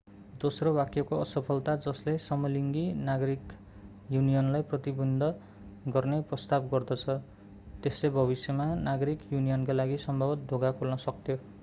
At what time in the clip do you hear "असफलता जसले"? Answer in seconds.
1.23-2.13